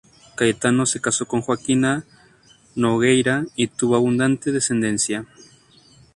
Cayetano 0.33 0.87
se 0.87 0.99
casó 0.99 1.27
con 1.27 1.41
Joaquina 1.43 2.05
Nogueira 2.73 3.45
y 3.55 3.67
tuvo 3.67 3.95
abundante 3.95 4.51
descendencia. 4.51 5.27